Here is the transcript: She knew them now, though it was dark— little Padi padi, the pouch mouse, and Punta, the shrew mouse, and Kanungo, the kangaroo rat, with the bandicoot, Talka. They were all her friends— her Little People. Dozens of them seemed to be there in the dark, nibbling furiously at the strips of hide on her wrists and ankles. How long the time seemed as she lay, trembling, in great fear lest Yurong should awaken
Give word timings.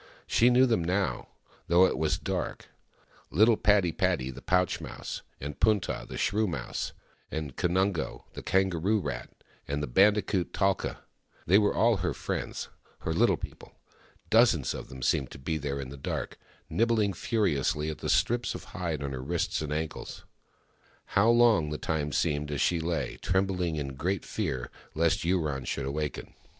She 0.25 0.49
knew 0.49 0.65
them 0.65 0.83
now, 0.83 1.27
though 1.67 1.85
it 1.85 1.95
was 1.95 2.17
dark— 2.17 2.69
little 3.29 3.55
Padi 3.55 3.91
padi, 3.91 4.31
the 4.31 4.41
pouch 4.41 4.81
mouse, 4.81 5.21
and 5.39 5.59
Punta, 5.59 6.07
the 6.09 6.17
shrew 6.17 6.47
mouse, 6.47 6.93
and 7.29 7.55
Kanungo, 7.55 8.23
the 8.33 8.41
kangaroo 8.41 8.99
rat, 8.99 9.29
with 9.67 9.79
the 9.79 9.85
bandicoot, 9.85 10.53
Talka. 10.53 11.01
They 11.45 11.59
were 11.59 11.75
all 11.75 11.97
her 11.97 12.15
friends— 12.15 12.67
her 13.01 13.13
Little 13.13 13.37
People. 13.37 13.73
Dozens 14.31 14.73
of 14.73 14.89
them 14.89 15.03
seemed 15.03 15.29
to 15.33 15.37
be 15.37 15.59
there 15.59 15.79
in 15.79 15.89
the 15.89 15.97
dark, 15.97 16.39
nibbling 16.67 17.13
furiously 17.13 17.91
at 17.91 17.99
the 17.99 18.09
strips 18.09 18.55
of 18.55 18.63
hide 18.73 19.03
on 19.03 19.11
her 19.11 19.21
wrists 19.21 19.61
and 19.61 19.71
ankles. 19.71 20.25
How 21.13 21.29
long 21.29 21.69
the 21.69 21.77
time 21.77 22.11
seemed 22.11 22.49
as 22.49 22.59
she 22.59 22.79
lay, 22.79 23.19
trembling, 23.21 23.75
in 23.75 23.93
great 23.93 24.25
fear 24.25 24.71
lest 24.95 25.23
Yurong 25.23 25.65
should 25.65 25.85
awaken 25.85 26.33